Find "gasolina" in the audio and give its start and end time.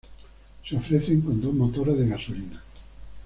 2.07-2.63